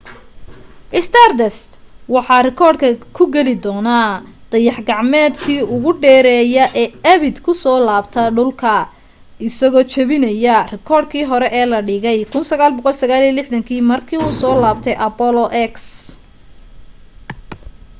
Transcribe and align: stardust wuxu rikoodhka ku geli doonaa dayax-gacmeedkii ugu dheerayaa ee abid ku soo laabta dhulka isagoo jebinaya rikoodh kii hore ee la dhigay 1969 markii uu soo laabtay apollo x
stardust 1.05 1.69
wuxu 2.13 2.37
rikoodhka 2.47 2.87
ku 3.15 3.23
geli 3.33 3.55
doonaa 3.65 4.09
dayax-gacmeedkii 4.51 5.67
ugu 5.75 5.91
dheerayaa 6.01 6.73
ee 6.83 6.89
abid 7.13 7.35
ku 7.45 7.51
soo 7.63 7.79
laabta 7.87 8.21
dhulka 8.37 8.73
isagoo 9.47 9.85
jebinaya 9.93 10.57
rikoodh 10.73 11.07
kii 11.11 11.25
hore 11.31 11.47
ee 11.59 11.65
la 11.71 11.79
dhigay 11.87 12.17
1969 12.33 13.89
markii 13.91 14.21
uu 14.25 14.33
soo 14.41 14.55
laabtay 14.63 14.95
apollo 15.07 15.45
x 15.71 15.75